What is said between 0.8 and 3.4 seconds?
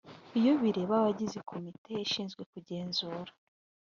abagize komite ishinzwe kugenzura